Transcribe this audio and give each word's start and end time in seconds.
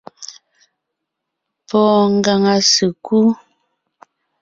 Pɔɔn 1.67 2.05
ngaŋa 2.19 2.55
sèkú. 2.71 3.17